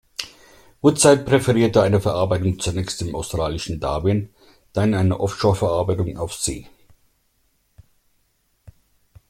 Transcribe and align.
Woodside 0.81 1.25
präferierte 1.25 1.83
eine 1.83 2.01
Verarbeitung 2.01 2.57
zunächst 2.59 3.03
im 3.03 3.13
australischen 3.13 3.79
Darwin, 3.79 4.33
dann 4.73 4.95
eine 4.95 5.19
Offshore-Verarbeitung 5.19 6.17
auf 6.17 6.33
See. 6.33 6.67